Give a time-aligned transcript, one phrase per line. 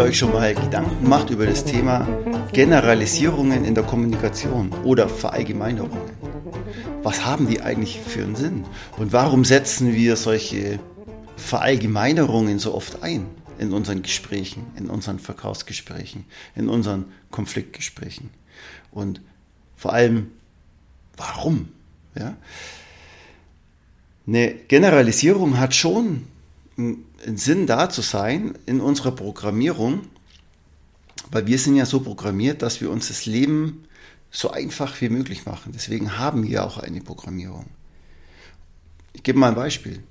[0.00, 2.08] Ihr euch schon mal Gedanken gemacht über das Thema
[2.54, 6.10] Generalisierungen in der Kommunikation oder Verallgemeinerungen?
[7.02, 8.64] Was haben die eigentlich für einen Sinn?
[8.96, 10.80] Und warum setzen wir solche
[11.36, 13.26] Verallgemeinerungen so oft ein
[13.58, 16.24] in unseren Gesprächen, in unseren Verkaufsgesprächen,
[16.56, 18.30] in unseren Konfliktgesprächen?
[18.92, 19.20] Und
[19.76, 20.30] vor allem,
[21.18, 21.68] warum?
[22.18, 22.36] Ja?
[24.26, 26.26] Eine Generalisierung hat schon
[26.76, 30.02] Sinn da zu sein in unserer Programmierung,
[31.30, 33.84] weil wir sind ja so programmiert, dass wir uns das Leben
[34.30, 35.72] so einfach wie möglich machen.
[35.74, 37.66] Deswegen haben wir auch eine Programmierung.
[39.12, 40.02] Ich gebe mal ein Beispiel.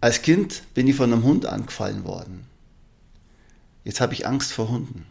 [0.00, 2.46] Als Kind bin ich von einem Hund angefallen worden.
[3.84, 5.06] Jetzt habe ich Angst vor Hunden.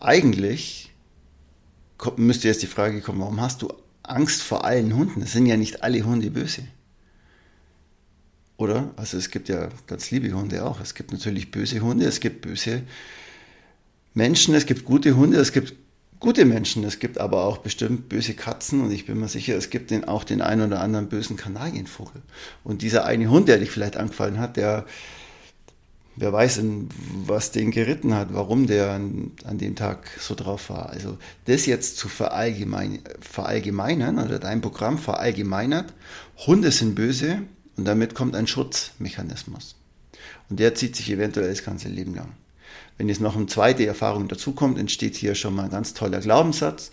[0.00, 0.90] Eigentlich
[2.16, 3.72] müsste jetzt die Frage kommen, warum hast du
[4.02, 5.22] Angst vor allen Hunden?
[5.22, 6.66] Es sind ja nicht alle Hunde böse.
[8.56, 8.92] Oder?
[8.96, 10.80] Also es gibt ja ganz liebe Hunde auch.
[10.80, 12.82] Es gibt natürlich böse Hunde, es gibt böse
[14.14, 15.74] Menschen, es gibt gute Hunde, es gibt
[16.20, 19.70] gute Menschen, es gibt aber auch bestimmt böse Katzen und ich bin mir sicher, es
[19.70, 22.22] gibt den, auch den einen oder anderen bösen Kanarienvogel.
[22.62, 24.86] Und dieser eine Hund, der dich vielleicht angefallen hat, der,
[26.16, 26.62] wer weiß,
[27.26, 30.90] was den geritten hat, warum der an, an dem Tag so drauf war.
[30.90, 35.92] Also das jetzt zu verallgemein, verallgemeinern oder dein Programm verallgemeinert,
[36.46, 37.42] Hunde sind böse,
[37.76, 39.76] und damit kommt ein Schutzmechanismus.
[40.48, 42.32] Und der zieht sich eventuell das ganze Leben lang.
[42.96, 46.90] Wenn jetzt noch eine zweite Erfahrung dazukommt, entsteht hier schon mal ein ganz toller Glaubenssatz.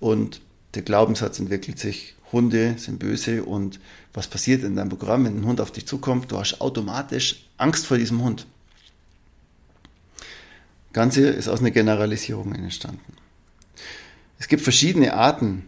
[0.00, 0.40] Und
[0.74, 3.78] der Glaubenssatz entwickelt sich, Hunde sind böse und
[4.12, 7.86] was passiert in deinem Programm, wenn ein Hund auf dich zukommt, du hast automatisch Angst
[7.86, 8.46] vor diesem Hund.
[10.16, 13.14] Das Ganze ist aus einer Generalisierung entstanden.
[14.38, 15.64] Es gibt verschiedene Arten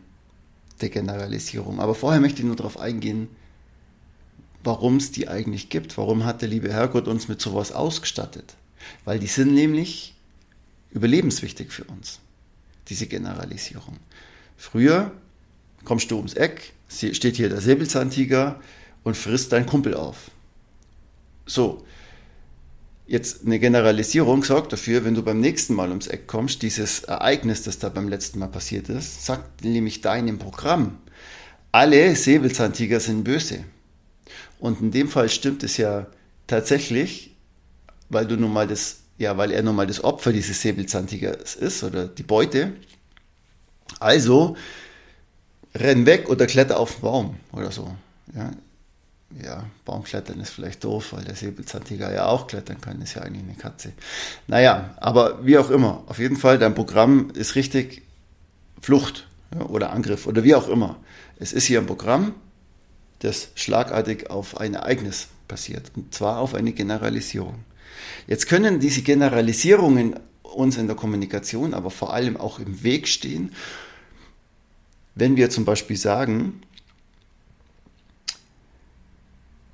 [0.80, 3.28] der Generalisierung, aber vorher möchte ich nur darauf eingehen,
[4.66, 5.96] warum es die eigentlich gibt.
[5.96, 8.54] Warum hat der liebe Herrgott uns mit sowas ausgestattet?
[9.04, 10.14] Weil die sind nämlich
[10.90, 12.20] überlebenswichtig für uns,
[12.88, 13.96] diese Generalisierung.
[14.56, 15.12] Früher
[15.84, 18.60] kommst du ums Eck, steht hier der Säbelzahntiger
[19.04, 20.30] und frisst deinen Kumpel auf.
[21.46, 21.84] So,
[23.06, 27.62] jetzt eine Generalisierung sorgt dafür, wenn du beim nächsten Mal ums Eck kommst, dieses Ereignis,
[27.62, 30.98] das da beim letzten Mal passiert ist, sagt nämlich deinem Programm,
[31.70, 33.64] alle Säbelzahntiger sind böse.
[34.58, 36.06] Und in dem Fall stimmt es ja
[36.46, 37.36] tatsächlich,
[38.08, 41.82] weil du nun mal das, ja, weil er nun mal das Opfer dieses Säbelzahntigers ist
[41.82, 42.72] oder die Beute.
[44.00, 44.56] Also
[45.74, 47.94] renn weg oder kletter auf den Baum oder so.
[48.34, 48.50] Ja,
[49.42, 53.42] ja, Baumklettern ist vielleicht doof, weil der Säbelzahntiger ja auch klettern kann, ist ja eigentlich
[53.42, 53.92] eine Katze.
[54.46, 58.02] Naja, aber wie auch immer, auf jeden Fall, dein Programm ist richtig
[58.80, 60.96] Flucht ja, oder Angriff oder wie auch immer.
[61.38, 62.34] Es ist hier ein Programm,
[63.20, 67.64] das schlagartig auf ein Ereignis passiert, und zwar auf eine Generalisierung.
[68.26, 73.52] Jetzt können diese Generalisierungen uns in der Kommunikation, aber vor allem auch im Weg stehen,
[75.14, 76.60] wenn wir zum Beispiel sagen,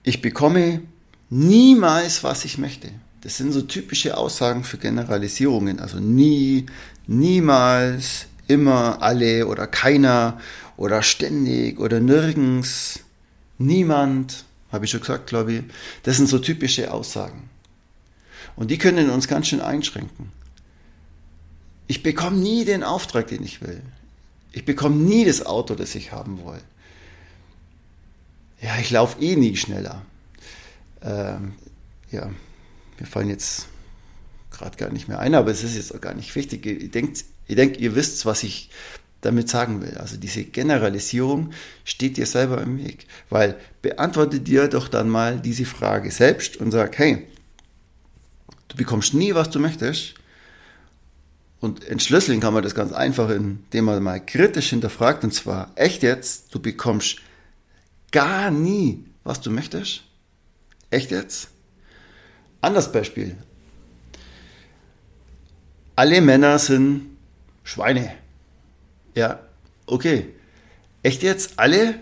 [0.03, 0.83] ich bekomme
[1.31, 2.91] niemals, was ich möchte.
[3.23, 6.67] Das sind so typische Aussagen für Generalisierungen, also nie,
[7.07, 10.41] niemals, immer, alle oder keiner
[10.77, 13.01] oder ständig oder nirgends
[13.59, 15.63] niemand, habe ich schon gesagt, glaube ich.
[16.03, 17.51] Das sind so typische Aussagen.
[18.57, 20.33] Und die können uns ganz schön einschränken.
[21.87, 23.83] Ich bekomme nie den Auftrag, den ich will.
[24.53, 26.61] Ich bekomme nie das Auto, das ich haben will.
[28.61, 30.03] Ja, ich laufe eh nie schneller.
[31.03, 31.55] Ähm,
[32.11, 32.31] ja,
[32.99, 33.67] mir fallen jetzt
[34.51, 36.65] gerade gar nicht mehr ein, aber es ist jetzt auch gar nicht wichtig.
[36.65, 38.71] Ihr denkt, ihr, denkt, ihr wisst, was ich
[39.23, 39.97] damit sagen will.
[39.97, 41.53] Also diese Generalisierung
[41.85, 43.07] steht dir selber im Weg.
[43.31, 47.27] Weil beantworte dir doch dann mal diese Frage selbst und sag, hey,
[48.69, 50.15] du bekommst nie, was du möchtest.
[51.61, 55.23] Und entschlüsseln kann man das ganz einfach, indem man mal kritisch hinterfragt.
[55.23, 57.19] Und zwar, echt jetzt, du bekommst
[58.11, 60.03] gar nie, was du möchtest.
[60.91, 61.49] Echt jetzt?
[62.61, 63.37] Anders Beispiel.
[65.95, 67.17] Alle Männer sind
[67.63, 68.22] Schweine.
[69.15, 69.41] Ja,
[69.87, 70.35] okay.
[71.03, 71.59] Echt jetzt?
[71.59, 71.97] Alle?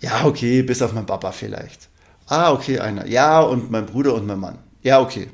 [0.00, 1.88] Ja, okay, bis auf mein Papa vielleicht.
[2.26, 3.06] Ah, okay, einer.
[3.06, 4.58] Ja, und mein Bruder und mein Mann.
[4.82, 5.30] Ja, okay.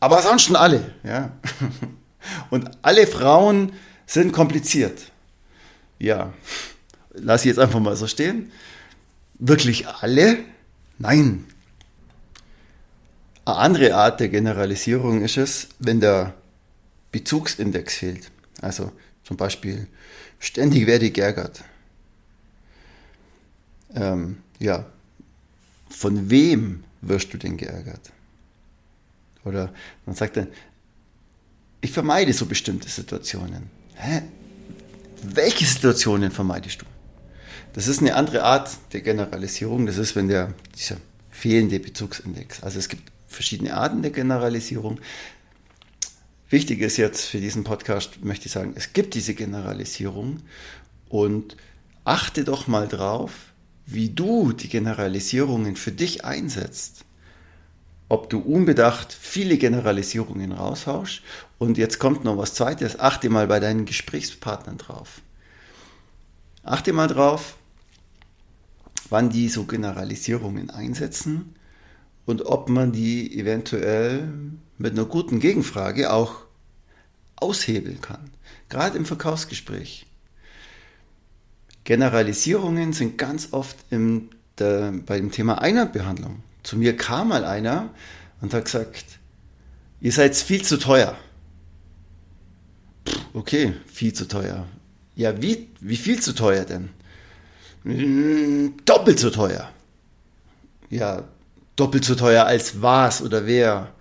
[0.00, 1.32] Aber ansonsten alle, ja.
[2.50, 3.72] Und alle Frauen
[4.06, 5.10] sind kompliziert.
[5.98, 6.32] Ja,
[7.14, 8.52] lass ich jetzt einfach mal so stehen.
[9.38, 10.38] Wirklich alle?
[10.98, 11.46] Nein.
[13.44, 16.34] Eine andere Art der Generalisierung ist es, wenn der
[17.10, 18.30] Bezugsindex fehlt.
[18.60, 18.92] Also
[19.24, 19.88] zum Beispiel
[20.42, 21.62] Ständig werde ich geärgert.
[23.94, 24.84] Ähm, ja,
[25.88, 28.10] von wem wirst du denn geärgert?
[29.44, 29.72] Oder
[30.04, 30.48] man sagt dann,
[31.80, 33.70] ich vermeide so bestimmte Situationen.
[33.94, 34.22] Hä?
[35.22, 36.86] Welche Situationen vermeidest du?
[37.72, 39.86] Das ist eine andere Art der Generalisierung.
[39.86, 40.96] Das ist, wenn der, dieser
[41.30, 42.64] fehlende Bezugsindex.
[42.64, 44.98] Also es gibt verschiedene Arten der Generalisierung.
[46.52, 50.40] Wichtig ist jetzt für diesen Podcast, möchte ich sagen, es gibt diese Generalisierung
[51.08, 51.56] und
[52.04, 53.32] achte doch mal drauf,
[53.86, 57.06] wie du die Generalisierungen für dich einsetzt.
[58.10, 61.22] Ob du unbedacht viele Generalisierungen raushaust
[61.56, 65.22] und jetzt kommt noch was zweites, achte mal bei deinen Gesprächspartnern drauf.
[66.64, 67.56] Achte mal drauf,
[69.08, 71.54] wann die so Generalisierungen einsetzen
[72.26, 74.32] und ob man die eventuell
[74.78, 76.36] mit einer guten Gegenfrage auch
[77.36, 78.30] aushebeln kann.
[78.68, 80.06] Gerade im Verkaufsgespräch.
[81.84, 86.42] Generalisierungen sind ganz oft im, der, bei dem Thema Einwandbehandlung.
[86.62, 87.90] Zu mir kam mal einer
[88.40, 89.04] und hat gesagt,
[90.00, 91.16] ihr seid viel zu teuer.
[93.06, 94.66] Pff, okay, viel zu teuer.
[95.16, 96.90] Ja, wie, wie viel zu teuer denn?
[97.82, 99.68] Hm, doppelt so teuer.
[100.88, 101.24] Ja,
[101.76, 103.92] doppelt so teuer als was oder wer?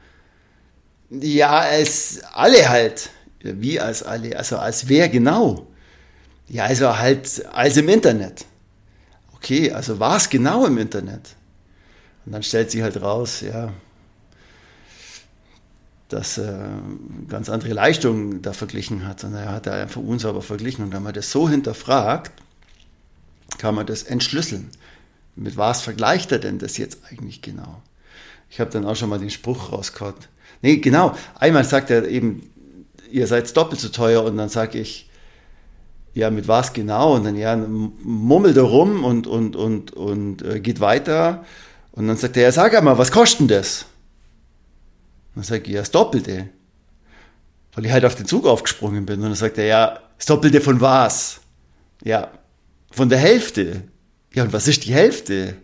[1.10, 3.10] Ja, als alle halt.
[3.40, 4.38] Wie als alle?
[4.38, 5.68] Also als wer genau?
[6.48, 8.46] Ja, also halt als im Internet.
[9.36, 11.36] Okay, also war es genau im Internet?
[12.26, 13.74] Und dann stellt sich halt raus, ja,
[16.10, 16.70] dass er
[17.28, 19.24] ganz andere Leistungen da verglichen hat.
[19.24, 20.86] Und er hat da einfach unsauber verglichen.
[20.86, 22.32] Und wenn man das so hinterfragt,
[23.58, 24.70] kann man das entschlüsseln.
[25.36, 27.82] Mit was vergleicht er denn das jetzt eigentlich genau?
[28.50, 30.16] Ich habe dann auch schon mal den Spruch rausgehauen.
[30.62, 31.16] Nee, genau.
[31.36, 32.52] Einmal sagt er eben,
[33.10, 35.10] ihr seid doppelt so teuer und dann sage ich,
[36.14, 37.16] ja, mit was genau?
[37.16, 41.46] Und dann, ja, mummelt er rum und, und, und, und äh, geht weiter.
[41.94, 43.84] Und dann sagt er, ja, sag einmal, was kostet denn das?
[45.34, 46.50] Und dann sage ich, ja, das Doppelte.
[47.74, 49.20] Weil ich halt auf den Zug aufgesprungen bin.
[49.22, 51.40] Und dann sagt er, ja, das Doppelte von was?
[52.04, 52.32] Ja,
[52.92, 53.84] von der Hälfte.
[54.34, 55.56] Ja, und was ist die Hälfte?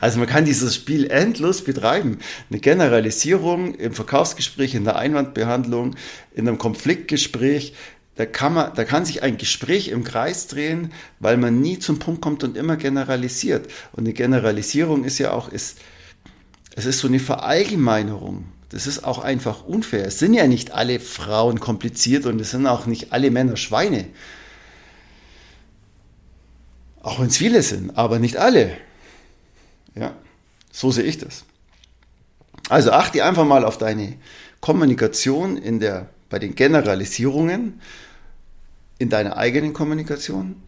[0.00, 2.20] Also man kann dieses Spiel endlos betreiben.
[2.50, 5.94] Eine Generalisierung im Verkaufsgespräch, in der Einwandbehandlung,
[6.34, 7.74] in einem Konfliktgespräch,
[8.18, 12.00] da kann, man, da kann sich ein Gespräch im Kreis drehen, weil man nie zum
[12.00, 13.70] Punkt kommt und immer generalisiert.
[13.92, 15.78] Und eine Generalisierung ist ja auch, ist,
[16.74, 18.46] es ist so eine Verallgemeinerung.
[18.70, 20.04] Das ist auch einfach unfair.
[20.04, 24.06] Es sind ja nicht alle Frauen kompliziert und es sind auch nicht alle Männer Schweine.
[27.08, 28.76] Auch wenn es viele sind, aber nicht alle.
[29.94, 30.14] Ja,
[30.70, 31.46] so sehe ich das.
[32.68, 34.16] Also achte einfach mal auf deine
[34.60, 37.80] Kommunikation in der, bei den Generalisierungen,
[38.98, 40.62] in deiner eigenen Kommunikation,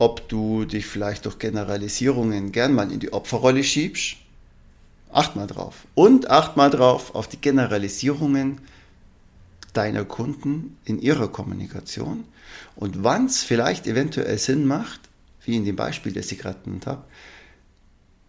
[0.00, 4.16] ob du dich vielleicht durch Generalisierungen gern mal in die Opferrolle schiebst.
[5.12, 5.86] Acht mal drauf.
[5.94, 8.60] Und acht mal drauf auf die Generalisierungen
[9.74, 12.24] deiner Kunden in ihrer Kommunikation
[12.74, 15.07] und wann es vielleicht eventuell Sinn macht,
[15.48, 17.04] wie in dem Beispiel, das ich gerade genannt habe,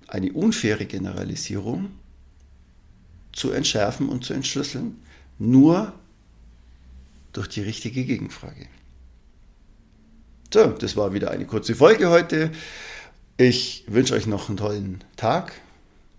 [0.07, 1.91] eine unfaire Generalisierung
[3.31, 4.99] zu entschärfen und zu entschlüsseln,
[5.37, 5.93] nur
[7.33, 8.67] durch die richtige Gegenfrage.
[10.51, 12.51] So, das war wieder eine kurze Folge heute.
[13.37, 15.53] Ich wünsche euch noch einen tollen Tag.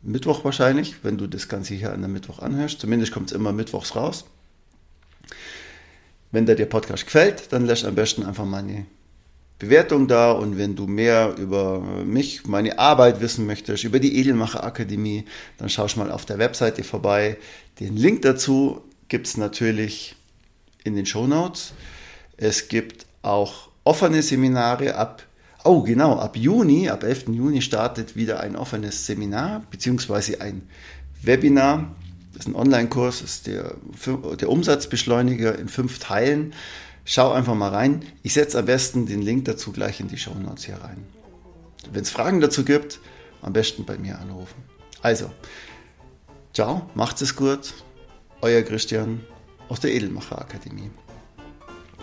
[0.03, 2.81] Mittwoch wahrscheinlich, wenn du das Ganze hier an der Mittwoch anhörst.
[2.81, 4.25] Zumindest kommt es immer mittwochs raus.
[6.31, 8.87] Wenn dir der Podcast gefällt, dann lässt am besten einfach mal eine
[9.61, 14.65] Bewertung da und wenn du mehr über mich, meine Arbeit wissen möchtest, über die Edelmacher
[14.65, 15.27] Akademie,
[15.59, 17.37] dann schau mal auf der Webseite vorbei.
[17.79, 20.17] Den Link dazu gibt es natürlich
[20.83, 21.75] in den Show Notes.
[22.39, 25.27] Es gibt auch offene Seminare ab,
[25.63, 27.29] oh genau, ab Juni, ab 11.
[27.29, 30.63] Juni startet wieder ein offenes Seminar beziehungsweise ein
[31.21, 31.95] Webinar.
[32.33, 33.75] Das ist ein Online-Kurs, ist der,
[34.41, 36.55] der Umsatzbeschleuniger in fünf Teilen.
[37.05, 38.05] Schau einfach mal rein.
[38.23, 41.05] Ich setze am besten den Link dazu gleich in die Show Notes hier rein.
[41.91, 43.01] Wenn es Fragen dazu gibt,
[43.43, 44.63] am besten bei mir anrufen.
[45.03, 45.31] Also,
[46.53, 47.73] ciao, macht's es gut.
[48.43, 49.21] Euer Christian
[49.69, 50.91] aus der Edelmacher Akademie.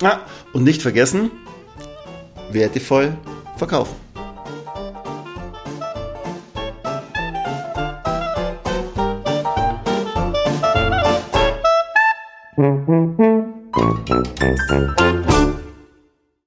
[0.02, 0.22] Ah,
[0.54, 1.32] und nicht vergessen,
[2.52, 3.18] wertevoll
[3.58, 3.96] verkaufen.